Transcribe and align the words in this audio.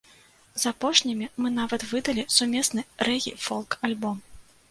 З 0.61 0.63
апошнімі 0.69 1.27
мы 1.43 1.51
нават 1.57 1.85
выдалі 1.91 2.23
сумесны 2.37 2.85
рэгі-фолк-альбом. 3.09 4.17